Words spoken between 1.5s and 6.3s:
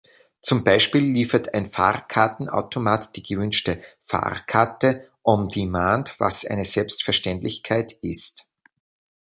ein Fahrkartenautomat die gewünschte Fahrkarte „On-Demand“,